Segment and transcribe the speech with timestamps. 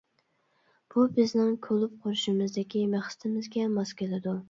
[0.95, 4.39] بۇ بىزنىڭ كۇلۇب قۇرۇشىمىزدىكى مەقسىتىمىزگە ماس كېلىدۇ.